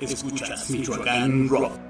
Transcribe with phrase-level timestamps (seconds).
[0.00, 1.89] Escuchas Michoacán Rock.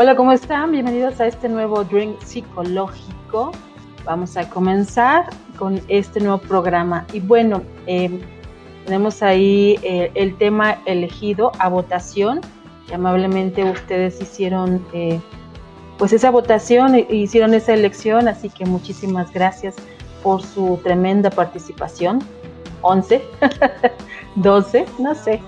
[0.00, 0.70] Hola, ¿cómo están?
[0.70, 3.50] Bienvenidos a este nuevo Drink Psicológico.
[4.04, 5.28] Vamos a comenzar
[5.58, 7.04] con este nuevo programa.
[7.12, 8.20] Y bueno, eh,
[8.84, 12.42] tenemos ahí eh, el tema elegido a votación.
[12.88, 15.18] Y amablemente ustedes hicieron eh,
[15.98, 19.74] pues esa votación, e hicieron esa elección, así que muchísimas gracias
[20.22, 22.20] por su tremenda participación.
[22.82, 23.20] 11,
[24.36, 25.40] 12, no sé,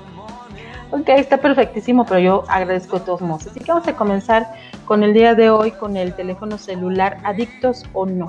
[0.92, 3.46] Ok, está perfectísimo, pero yo agradezco de todos modos.
[3.46, 4.52] Así que vamos a comenzar
[4.86, 8.26] con el día de hoy con el teléfono celular, adictos o no.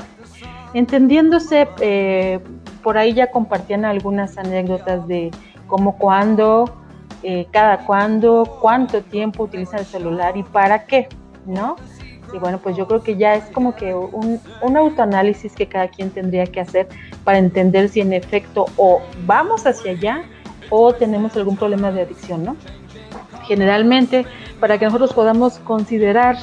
[0.75, 2.39] Entendiéndose, eh,
[2.83, 5.31] por ahí ya compartían algunas anécdotas de
[5.65, 6.71] cómo, cuándo,
[7.23, 11.09] eh, cada cuándo, cuánto tiempo utilizan el celular y para qué,
[11.47, 11.77] ¿no?
[12.31, 15.87] Y bueno, pues yo creo que ya es como que un, un autoanálisis que cada
[15.87, 16.87] quien tendría que hacer
[17.23, 20.23] para entender si en efecto o vamos hacia allá
[20.71, 22.55] o tenemos algún problema de adicción, ¿no?
[23.43, 24.25] Generalmente,
[24.59, 26.37] para que nosotros podamos considerar,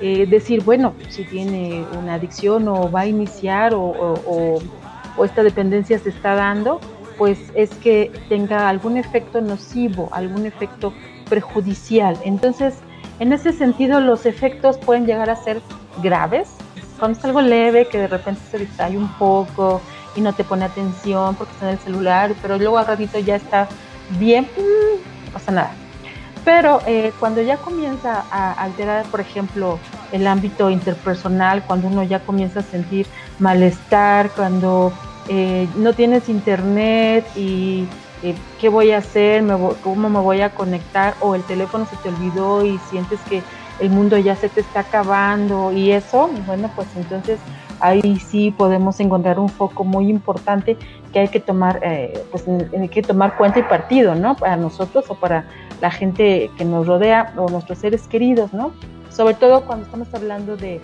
[0.00, 3.84] eh, decir, bueno, si tiene una adicción o va a iniciar o,
[4.26, 6.80] o, esta dependencia se está dando,
[7.18, 10.92] pues es que tenga algún efecto nocivo, algún efecto
[11.28, 12.16] perjudicial.
[12.24, 12.76] Entonces,
[13.18, 15.60] en ese sentido, los efectos pueden llegar a ser
[16.02, 16.56] graves.
[16.98, 19.80] Cuando es algo leve, que de repente se distrae un poco,
[20.16, 23.36] y no te pone atención porque está en el celular, pero luego al ratito ya
[23.36, 23.68] está
[24.18, 24.48] bien,
[25.26, 25.72] no pasa nada.
[26.44, 29.78] Pero eh, cuando ya comienza a alterar, por ejemplo,
[30.12, 33.06] el ámbito interpersonal, cuando uno ya comienza a sentir
[33.38, 34.92] malestar, cuando
[35.28, 37.88] eh, no tienes internet y
[38.22, 41.96] eh, qué voy a hacer, me cómo me voy a conectar, o el teléfono se
[41.96, 43.42] te olvidó y sientes que
[43.80, 47.38] el mundo ya se te está acabando y eso, bueno, pues entonces
[47.80, 50.76] ahí sí podemos encontrar un foco muy importante
[51.12, 54.36] que hay que tomar, eh, pues hay que tomar cuenta y partido, ¿no?
[54.36, 55.46] Para nosotros o para
[55.80, 58.72] la gente que nos rodea o nuestros seres queridos, ¿no?
[59.10, 60.80] Sobre todo cuando estamos hablando de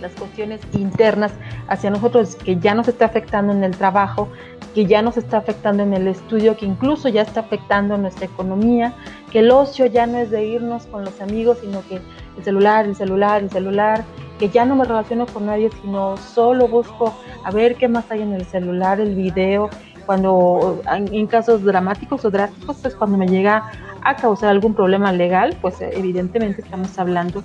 [0.00, 1.32] las cuestiones internas
[1.68, 4.28] hacia nosotros que ya nos está afectando en el trabajo,
[4.74, 8.94] que ya nos está afectando en el estudio, que incluso ya está afectando nuestra economía,
[9.30, 12.00] que el ocio ya no es de irnos con los amigos, sino que
[12.36, 14.04] el celular, el celular, el celular,
[14.38, 17.14] que ya no me relaciono con nadie, sino solo busco
[17.44, 19.68] a ver qué más hay en el celular, el video,
[20.06, 23.70] cuando en casos dramáticos o drásticos, pues cuando me llega
[24.02, 27.44] a causar algún problema legal, pues evidentemente estamos hablando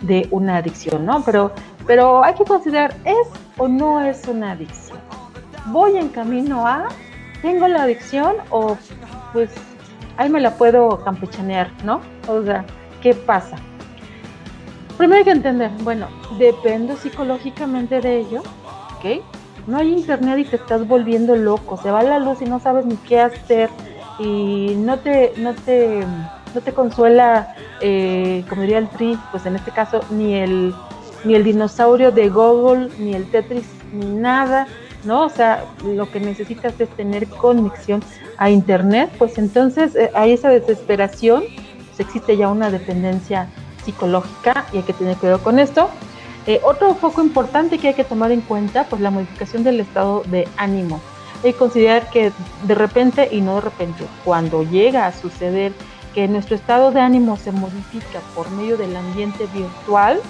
[0.00, 1.22] de una adicción, ¿no?
[1.24, 1.50] Pero,
[1.86, 4.98] pero hay que considerar, ¿es o no es una adicción?
[5.66, 6.88] ¿Voy en camino a,
[7.42, 8.76] tengo la adicción o
[9.32, 9.50] pues
[10.16, 12.00] ahí me la puedo campechanear, ¿no?
[12.28, 12.64] O sea,
[13.02, 13.56] ¿qué pasa?
[14.96, 16.06] Primero hay que entender, bueno,
[16.38, 18.42] dependo psicológicamente de ello,
[18.96, 19.22] ¿ok?
[19.66, 22.86] No hay internet y te estás volviendo loco, se va la luz y no sabes
[22.86, 23.70] ni qué hacer
[24.18, 26.04] y no te, no te,
[26.54, 30.72] no te consuela, eh, como diría el Tri, pues en este caso ni el,
[31.24, 34.68] ni el dinosaurio de Google, ni el Tetris, ni nada,
[35.04, 35.24] ¿no?
[35.24, 38.02] O sea, lo que necesitas es tener conexión
[38.38, 41.42] a internet, pues entonces eh, hay esa desesperación,
[41.88, 43.48] pues existe ya una dependencia
[43.84, 45.88] psicológica y hay que tener cuidado con esto.
[46.46, 50.22] Eh, otro foco importante que hay que tomar en cuenta, pues la modificación del estado
[50.26, 51.00] de ánimo.
[51.42, 52.32] Que considerar que
[52.66, 55.72] de repente y no de repente, cuando llega a suceder
[56.14, 60.20] que nuestro estado de ánimo se modifica por medio del ambiente virtual,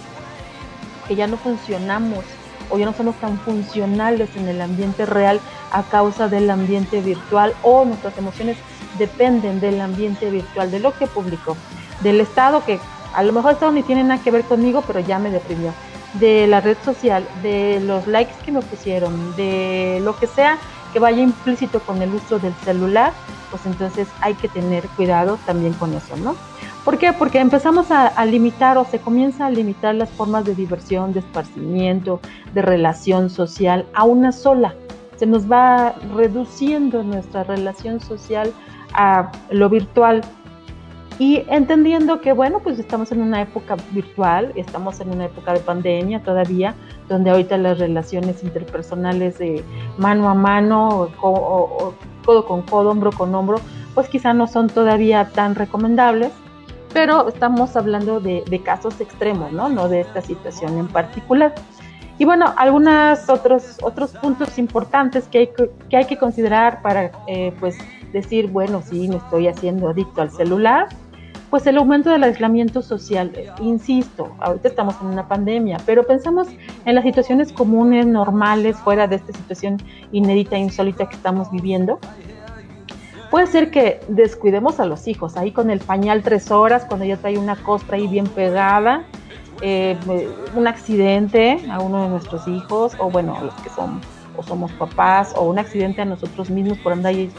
[1.06, 2.24] que ya no funcionamos
[2.70, 7.54] o ya no somos tan funcionales en el ambiente real a causa del ambiente virtual
[7.62, 8.56] o nuestras emociones
[8.98, 11.56] dependen del ambiente virtual, de lo que publicó,
[12.02, 12.78] del estado que
[13.14, 15.72] a lo mejor esto ni tiene nada que ver conmigo, pero ya me deprimió.
[16.14, 20.58] De la red social, de los likes que me pusieron, de lo que sea
[20.92, 23.12] que vaya implícito con el uso del celular,
[23.50, 26.36] pues entonces hay que tener cuidado también con eso, ¿no?
[26.84, 27.12] ¿Por qué?
[27.12, 31.20] Porque empezamos a, a, limitar o se comienza a limitar las formas de diversión, de
[31.20, 32.20] esparcimiento,
[32.52, 34.74] de relación social a una sola.
[35.16, 38.52] Se nos va reduciendo nuestra relación social
[38.92, 40.22] a lo virtual,
[41.18, 45.60] y entendiendo que, bueno, pues estamos en una época virtual, estamos en una época de
[45.60, 46.74] pandemia todavía,
[47.08, 49.64] donde ahorita las relaciones interpersonales de
[49.96, 51.94] mano a mano, o, o,
[52.24, 53.58] codo con codo, hombro con hombro,
[53.94, 56.32] pues quizá no son todavía tan recomendables,
[56.92, 59.68] pero estamos hablando de, de casos extremos, ¿no?
[59.68, 61.54] No de esta situación en particular.
[62.18, 67.10] Y bueno, algunos otros, otros puntos importantes que hay que, que, hay que considerar para,
[67.26, 67.76] eh, pues,
[68.12, 70.88] decir, bueno, sí, me estoy haciendo adicto al celular,
[71.54, 73.30] pues el aumento del aislamiento social.
[73.60, 76.48] Insisto, ahorita estamos en una pandemia, pero pensamos
[76.84, 79.80] en las situaciones comunes, normales, fuera de esta situación
[80.10, 82.00] inédita, insólita que estamos viviendo.
[83.30, 87.18] puede ser que descuidemos a los hijos, ahí con el pañal tres horas, cuando ya
[87.18, 89.04] trae una costra ahí bien pegada,
[89.60, 89.96] eh,
[90.56, 94.00] un accidente a uno de nuestros hijos, o bueno, los que son
[94.36, 97.30] o somos papás, o un accidente a nosotros mismos por andar eh,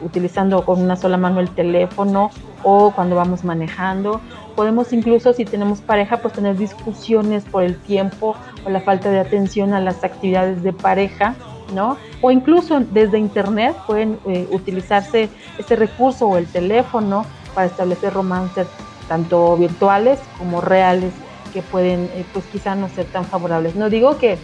[0.00, 2.30] utilizando con una sola mano el teléfono,
[2.62, 4.20] o cuando vamos manejando.
[4.56, 9.20] Podemos incluso, si tenemos pareja, pues tener discusiones por el tiempo o la falta de
[9.20, 11.34] atención a las actividades de pareja,
[11.74, 11.96] ¿no?
[12.20, 17.24] O incluso desde internet pueden eh, utilizarse este recurso o el teléfono
[17.54, 18.66] para establecer romances
[19.08, 21.12] tanto virtuales como reales
[21.52, 23.74] que pueden, eh, pues quizá no ser tan favorables.
[23.74, 24.38] No digo que,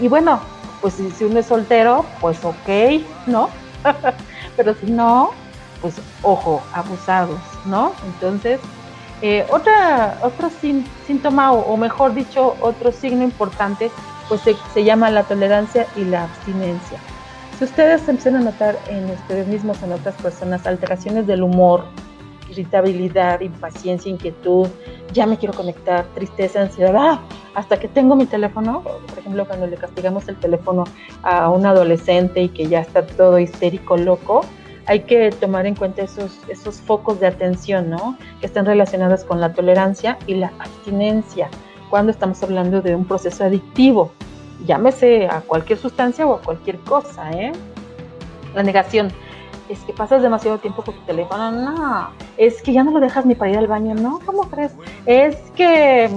[0.00, 0.40] y bueno,
[0.80, 3.50] pues si, uno es soltero, pues ok, ¿no?
[4.56, 5.30] Pero si no,
[5.80, 7.92] pues ojo, abusados, ¿no?
[8.06, 8.60] Entonces,
[9.22, 13.90] eh, otra, otro sín- síntoma, o, o mejor dicho, otro signo importante,
[14.28, 16.98] pues se, se llama la tolerancia y la abstinencia.
[17.58, 21.84] Si ustedes empiezan a notar en ustedes mismos, en otras personas, alteraciones del humor,
[22.50, 24.68] irritabilidad, impaciencia, inquietud,
[25.12, 27.20] ya me quiero conectar, tristeza, ansiedad, ¡ah!
[27.54, 30.84] hasta que tengo mi teléfono, por ejemplo, cuando le castigamos el teléfono
[31.22, 34.42] a un adolescente y que ya está todo histérico, loco,
[34.86, 38.16] hay que tomar en cuenta esos, esos focos de atención, ¿no?
[38.40, 41.50] Que están relacionados con la tolerancia y la abstinencia,
[41.90, 44.12] cuando estamos hablando de un proceso adictivo,
[44.66, 47.52] llámese a cualquier sustancia o a cualquier cosa, ¿eh?
[48.54, 49.12] La negación.
[49.68, 52.10] Es que pasas demasiado tiempo con tu teléfono, no.
[52.36, 54.20] Es que ya no lo dejas ni para ir al baño, no.
[54.24, 54.72] ¿Cómo crees?
[55.04, 56.10] Es que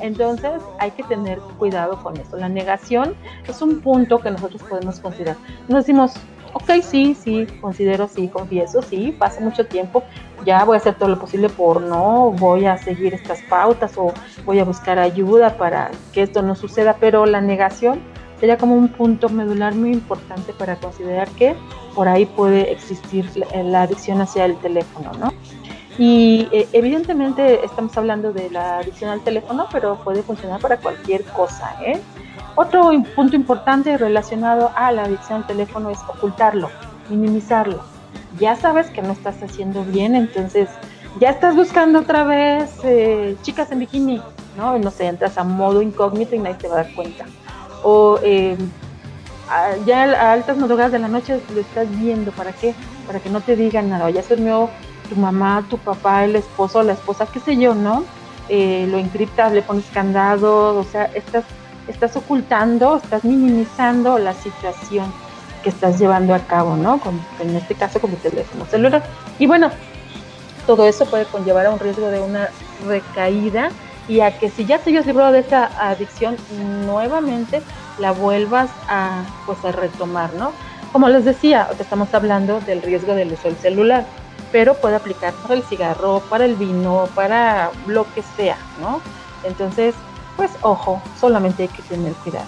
[0.00, 2.36] entonces hay que tener cuidado con eso.
[2.36, 3.14] La negación
[3.46, 5.36] es un punto que nosotros podemos considerar.
[5.68, 6.14] Nos decimos,
[6.52, 10.02] ok, sí, sí, considero, sí, confieso, sí, pasa mucho tiempo,
[10.44, 14.12] ya voy a hacer todo lo posible por no, voy a seguir estas pautas o
[14.46, 18.00] voy a buscar ayuda para que esto no suceda, pero la negación
[18.40, 21.54] sería como un punto medular muy importante para considerar que
[21.94, 25.32] por ahí puede existir la, la adicción hacia el teléfono, ¿no?
[25.98, 31.24] Y eh, evidentemente estamos hablando de la adicción al teléfono, pero puede funcionar para cualquier
[31.24, 32.00] cosa, ¿eh?
[32.54, 36.70] Otro punto importante relacionado a la adicción al teléfono es ocultarlo,
[37.08, 37.80] minimizarlo.
[38.38, 40.68] Ya sabes que no estás haciendo bien, entonces
[41.18, 44.20] ya estás buscando otra vez eh, chicas en bikini,
[44.56, 44.78] ¿no?
[44.78, 47.24] No sé, entras a modo incógnito y nadie te va a dar cuenta.
[47.88, 48.18] O
[49.48, 52.74] a- ya a altas madrugadas de la noche lo estás viendo, ¿para qué?
[53.06, 54.10] Para que no te digan nada.
[54.10, 54.68] Ya se durmió
[55.08, 58.02] tu mamá, tu papá, el esposo, la esposa, qué sé yo, ¿no?
[58.48, 61.44] Eh, lo encriptas, le pones candado, o sea, estás,
[61.86, 65.12] estás ocultando, estás minimizando la situación
[65.62, 66.98] que estás llevando a cabo, ¿no?
[66.98, 69.04] Con, en este caso con tu teléfono celular.
[69.38, 69.70] Y bueno,
[70.66, 72.48] todo eso puede conllevar a un riesgo de una
[72.84, 73.70] recaída
[74.08, 76.36] y a que si ya te hayas librado de esta adicción,
[76.84, 77.62] nuevamente
[77.98, 80.52] la vuelvas a, pues, a retomar, ¿no?
[80.92, 84.04] Como les decía, estamos hablando del riesgo del uso del celular,
[84.52, 89.00] pero puede aplicar para el cigarro, para el vino, para lo que sea, ¿no?
[89.44, 89.94] Entonces,
[90.36, 92.46] pues ojo, solamente hay que tener cuidado.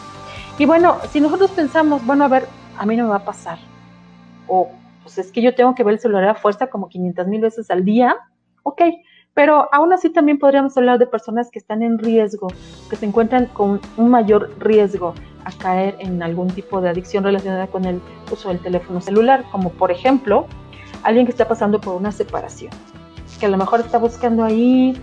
[0.58, 2.46] Y bueno, si nosotros pensamos, bueno, a ver,
[2.76, 3.58] a mí no me va a pasar,
[4.46, 4.70] o
[5.02, 7.70] pues es que yo tengo que ver el celular a fuerza como 500 mil veces
[7.70, 8.16] al día,
[8.62, 8.82] ok,
[9.38, 12.48] pero aún así también podríamos hablar de personas que están en riesgo,
[12.90, 15.14] que se encuentran con un mayor riesgo
[15.44, 18.00] a caer en algún tipo de adicción relacionada con el
[18.32, 20.48] uso del teléfono celular, como por ejemplo
[21.04, 22.72] alguien que está pasando por una separación,
[23.38, 25.00] que a lo mejor está buscando ahí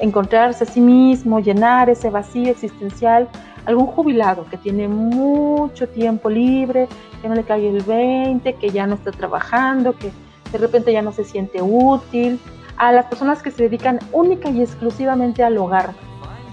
[0.00, 3.28] encontrarse a sí mismo, llenar ese vacío existencial,
[3.64, 6.88] algún jubilado que tiene mucho tiempo libre,
[7.22, 10.10] que no le cae el 20, que ya no está trabajando, que
[10.50, 12.40] de repente ya no se siente útil,
[12.78, 15.92] a las personas que se dedican única y exclusivamente al hogar,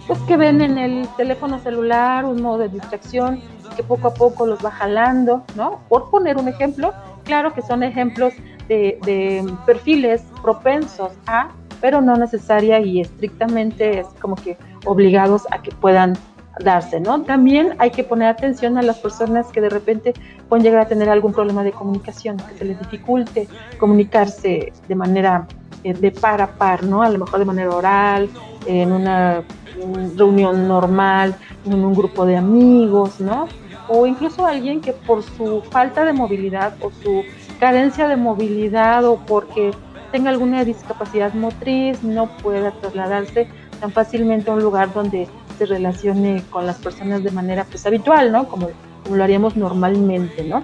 [0.07, 3.41] pues que ven en el teléfono celular un modo de distracción
[3.75, 5.81] que poco a poco los va jalando, ¿no?
[5.89, 8.33] Por poner un ejemplo, claro que son ejemplos
[8.67, 11.49] de, perfiles propensos a,
[11.81, 16.13] pero no necesaria y estrictamente es como que obligados a que puedan
[16.63, 17.21] darse, ¿no?
[17.23, 20.13] También hay que poner atención a las personas que de repente
[20.47, 25.47] pueden llegar a tener algún problema de comunicación, que se les dificulte comunicarse de manera
[25.93, 27.03] de par a par, ¿no?
[27.03, 28.29] A lo mejor de manera oral,
[28.65, 29.43] en una
[30.15, 33.47] reunión normal, en un grupo de amigos, ¿no?
[33.87, 37.23] O incluso alguien que por su falta de movilidad o su
[37.59, 39.71] carencia de movilidad o porque
[40.11, 43.47] tenga alguna discapacidad motriz no pueda trasladarse
[43.79, 45.27] tan fácilmente a un lugar donde
[45.57, 48.47] se relacione con las personas de manera pues habitual, ¿no?
[48.47, 48.69] Como,
[49.03, 50.63] como lo haríamos normalmente, ¿no?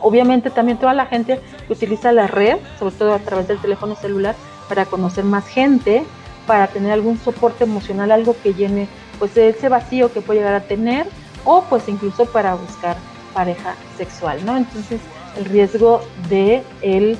[0.00, 3.94] Obviamente también toda la gente que utiliza la red, sobre todo a través del teléfono
[3.94, 4.34] celular,
[4.68, 6.04] para conocer más gente,
[6.46, 8.88] para tener algún soporte emocional, algo que llene
[9.18, 11.06] pues ese vacío que puede llegar a tener,
[11.44, 12.96] o pues incluso para buscar
[13.34, 14.56] pareja sexual, ¿no?
[14.56, 15.00] Entonces
[15.36, 17.18] el riesgo de el,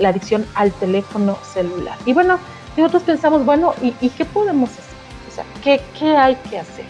[0.00, 1.96] la adicción al teléfono celular.
[2.06, 2.38] Y bueno,
[2.76, 4.84] nosotros pensamos, bueno, ¿y, y qué podemos hacer?
[5.28, 6.86] O sea, ¿qué, ¿qué, hay que hacer?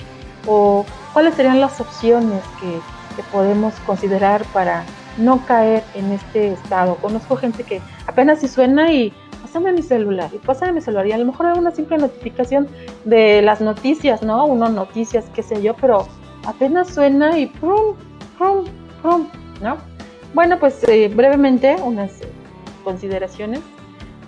[0.47, 2.81] ¿O cuáles serían las opciones que,
[3.17, 4.85] que podemos considerar para
[5.19, 6.97] no caer en este estado?
[6.97, 11.13] Conozco gente que apenas si suena y pásame mi celular, y pásame mi celular, y
[11.13, 12.69] a lo mejor hay una simple notificación
[13.05, 14.45] de las noticias, ¿no?
[14.45, 16.07] Uno noticias, qué sé yo, pero
[16.47, 17.95] apenas suena y prum,
[18.37, 18.65] prum,
[19.03, 19.29] prum,
[19.63, 19.79] ¿no?
[20.35, 22.13] Bueno, pues eh, brevemente unas
[22.85, 23.61] consideraciones.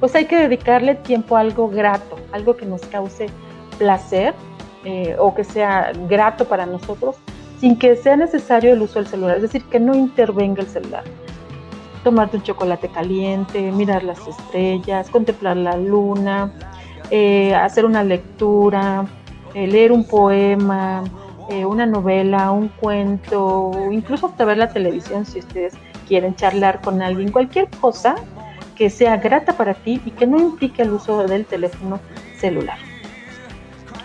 [0.00, 3.26] Pues hay que dedicarle tiempo a algo grato, algo que nos cause
[3.78, 4.34] placer
[4.84, 7.16] eh, o que sea grato para nosotros,
[7.60, 11.04] sin que sea necesario el uso del celular, es decir, que no intervenga el celular
[12.02, 16.52] tomarte un chocolate caliente, mirar las estrellas, contemplar la luna,
[17.10, 19.06] eh, hacer una lectura,
[19.54, 21.04] eh, leer un poema,
[21.48, 25.74] eh, una novela, un cuento, incluso hasta ver la televisión si ustedes
[26.08, 28.14] quieren charlar con alguien, cualquier cosa
[28.74, 32.00] que sea grata para ti y que no implique el uso del teléfono
[32.38, 32.78] celular.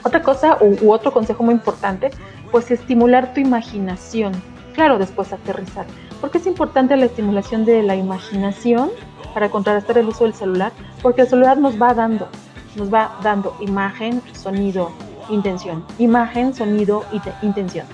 [0.03, 2.11] Otra cosa u, u otro consejo muy importante,
[2.51, 4.33] pues estimular tu imaginación.
[4.73, 5.85] Claro, después aterrizar
[6.21, 8.89] ¿Por qué es importante la estimulación de la imaginación
[9.33, 10.71] para contrarrestar el uso del celular?
[11.01, 12.27] Porque el celular nos va dando,
[12.75, 14.91] nos va dando imagen, sonido,
[15.29, 15.85] intención.
[15.99, 17.03] Imagen, sonido,
[17.41, 17.85] intención.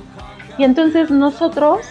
[0.57, 1.81] Y entonces nosotros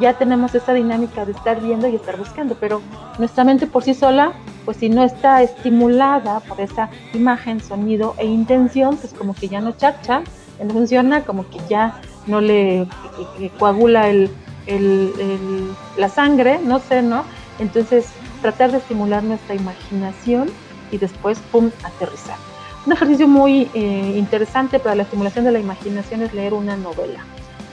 [0.00, 2.80] ya tenemos esa dinámica de estar viendo y estar buscando, pero
[3.18, 4.32] nuestra mente por sí sola,
[4.64, 9.60] pues si no está estimulada por esa imagen, sonido e intención, pues como que ya
[9.60, 10.22] no chacha,
[10.70, 12.86] funciona, como que ya no le
[13.58, 14.30] coagula el,
[14.66, 17.24] el, el, la sangre, no sé, ¿no?
[17.58, 18.06] Entonces,
[18.42, 20.50] tratar de estimular nuestra imaginación
[20.90, 22.36] y después, ¡pum!, aterrizar.
[22.86, 27.24] Un ejercicio muy eh, interesante para la estimulación de la imaginación es leer una novela.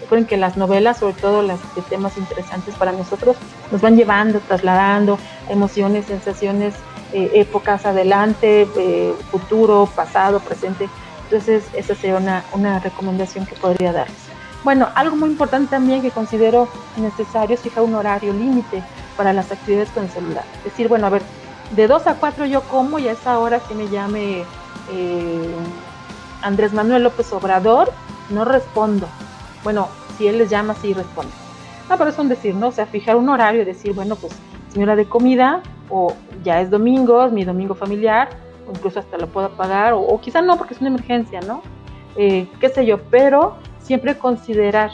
[0.02, 3.36] Recuerden que las novelas, sobre todo las de temas interesantes para nosotros,
[3.72, 5.18] nos van llevando, trasladando
[5.50, 6.74] emociones, sensaciones,
[7.14, 10.90] eh, épocas adelante, eh, futuro, pasado, presente.
[11.32, 14.18] Entonces, esa sería una, una recomendación que podría darles.
[14.66, 16.68] Bueno, algo muy importante también que considero
[16.98, 18.84] necesario es fijar un horario límite
[19.16, 20.44] para las actividades con el celular.
[20.66, 21.22] Decir, bueno, a ver,
[21.74, 24.44] de 2 a 4 yo como y a esa hora que me llame
[24.92, 25.56] eh,
[26.42, 27.94] Andrés Manuel López Obrador,
[28.30, 29.08] no respondo.
[29.64, 31.32] Bueno, si él les llama, sí respondo.
[31.90, 32.68] No, pero es un decir, ¿no?
[32.68, 34.34] O sea, fijar un horario y decir, bueno, pues
[34.74, 36.14] señora de comida, o
[36.44, 38.30] ya es domingo, es mi domingo familiar,
[38.74, 41.62] incluso hasta lo puedo pagar, o, o quizá no porque es una emergencia, ¿no?
[42.16, 44.92] Eh, qué sé yo, pero siempre considerar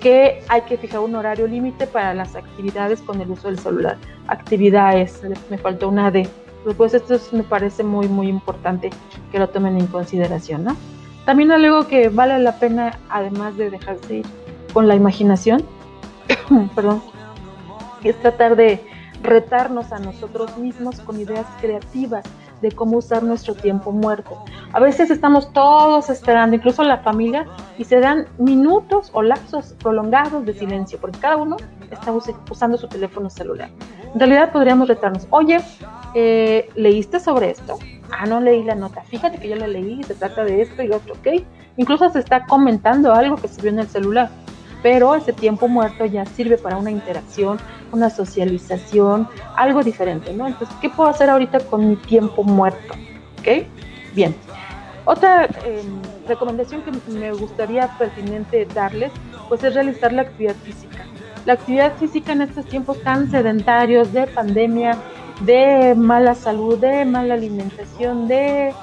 [0.00, 3.96] que hay que fijar un horario límite para las actividades con el uso del celular.
[4.28, 6.28] Actividades, me faltó una D.
[6.76, 8.90] Pues esto me parece muy, muy importante
[9.32, 10.76] que lo tomen en consideración, ¿no?
[11.24, 14.26] También algo que vale la pena, además de dejarse ir
[14.72, 15.64] con la imaginación,
[16.74, 17.02] perdón,
[18.04, 18.80] es tratar de
[19.22, 22.24] retarnos a nosotros mismos con ideas creativas
[22.60, 24.44] de cómo usar nuestro tiempo muerto.
[24.72, 27.46] A veces estamos todos esperando, incluso la familia,
[27.78, 31.56] y se dan minutos o lapsos prolongados de silencio, porque cada uno
[31.90, 32.12] está
[32.50, 33.70] usando su teléfono celular.
[34.12, 35.60] En realidad podríamos retarnos, oye,
[36.14, 37.78] eh, ¿leíste sobre esto?
[38.10, 39.02] Ah, no leí la nota.
[39.02, 41.44] Fíjate que yo la leí, se trata de esto y otro, ¿ok?
[41.76, 44.30] Incluso se está comentando algo que se vio en el celular
[44.82, 47.58] pero ese tiempo muerto ya sirve para una interacción,
[47.92, 50.46] una socialización, algo diferente, ¿no?
[50.46, 52.94] Entonces, ¿qué puedo hacer ahorita con mi tiempo muerto?
[53.40, 53.66] ¿Ok?
[54.14, 54.34] Bien.
[55.04, 55.82] Otra eh,
[56.26, 59.10] recomendación que me gustaría pertinente darles,
[59.48, 61.04] pues es realizar la actividad física.
[61.46, 64.98] La actividad física en estos tiempos tan sedentarios de pandemia,
[65.40, 68.74] de mala salud, de mala alimentación, de,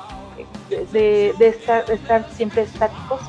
[0.92, 3.22] de, estar, de estar siempre estáticos,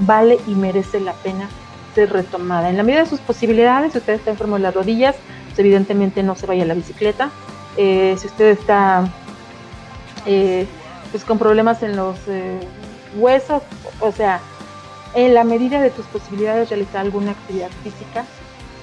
[0.00, 1.48] vale y merece la pena
[1.96, 2.70] retomada.
[2.70, 6.22] En la medida de sus posibilidades, si usted está enfermo de las rodillas, pues evidentemente
[6.22, 7.30] no se vaya a la bicicleta.
[7.76, 9.08] Eh, si usted está
[10.26, 10.66] eh,
[11.10, 12.60] pues con problemas en los eh,
[13.16, 13.62] huesos,
[14.00, 14.40] o sea,
[15.14, 18.24] en la medida de tus posibilidades realizar alguna actividad física,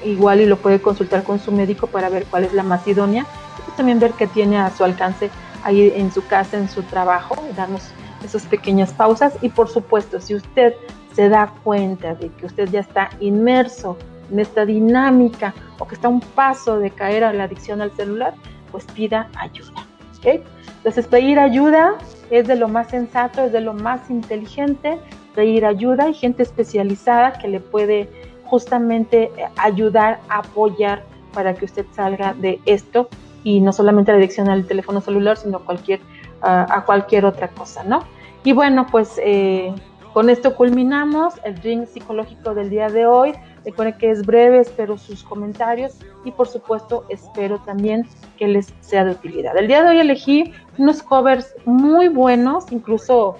[0.04, 3.26] igual y lo puede consultar con su médico para ver cuál es la más idónea
[3.66, 5.30] pues también ver qué tiene a su alcance
[5.64, 7.84] ahí en su casa, en su trabajo, darnos
[8.24, 10.74] esas pequeñas pausas y por supuesto, si usted
[11.14, 13.98] se da cuenta de que usted ya está inmerso
[14.32, 17.92] en esta dinámica o que está a un paso de caer a la adicción al
[17.92, 18.34] celular,
[18.72, 19.86] pues pida ayuda.
[20.18, 20.44] ¿okay?
[20.78, 21.96] Entonces pedir ayuda
[22.30, 24.98] es de lo más sensato, es de lo más inteligente,
[25.36, 26.06] pedir ayuda.
[26.06, 28.10] Hay gente especializada que le puede
[28.46, 33.10] justamente eh, ayudar, apoyar para que usted salga de esto
[33.44, 36.00] y no solamente la adicción al teléfono celular, sino cualquier,
[36.42, 38.04] uh, a cualquier otra cosa, ¿no?
[38.44, 39.74] Y bueno, pues eh,
[40.14, 43.34] con esto culminamos el drink psicológico del día de hoy.
[43.64, 48.06] Recuerden que es breve, espero sus comentarios y por supuesto espero también
[48.38, 49.56] que les sea de utilidad.
[49.56, 53.38] El día de hoy elegí unos covers muy buenos, incluso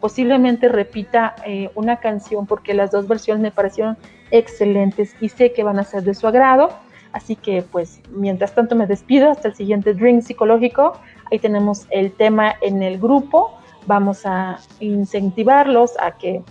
[0.00, 3.96] posiblemente repita eh, una canción porque las dos versiones me parecieron
[4.30, 6.68] excelentes y sé que van a ser de su agrado.
[7.12, 10.92] Así que pues mientras tanto me despido hasta el siguiente drink psicológico.
[11.32, 13.58] Ahí tenemos el tema en el grupo.
[13.86, 16.42] Vamos a incentivarlos a que,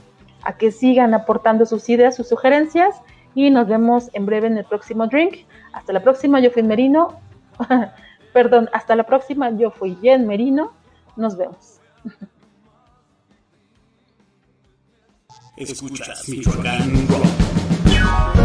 [0.43, 2.95] a que sigan aportando sus ideas, sus sugerencias
[3.35, 5.45] y nos vemos en breve en el próximo drink.
[5.73, 7.19] Hasta la próxima, yo fui Merino.
[8.33, 10.73] Perdón, hasta la próxima, yo fui Jen Merino.
[11.15, 11.79] Nos vemos.
[15.55, 18.42] Escuchas Michoacán Rock.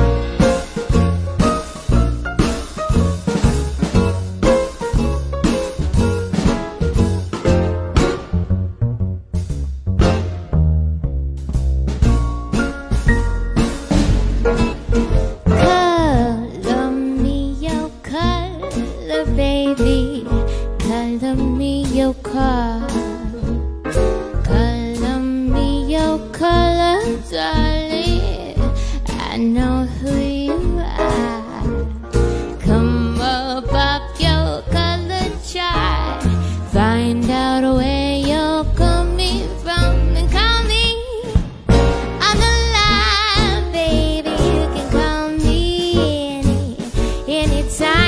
[47.59, 48.08] it's time.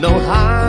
[0.00, 0.59] No Halloween,